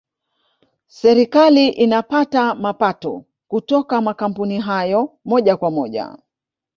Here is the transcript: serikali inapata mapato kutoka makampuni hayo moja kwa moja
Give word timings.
serikali 0.87 1.67
inapata 1.67 2.55
mapato 2.55 3.25
kutoka 3.47 4.01
makampuni 4.01 4.59
hayo 4.59 5.13
moja 5.25 5.57
kwa 5.57 5.71
moja 5.71 6.17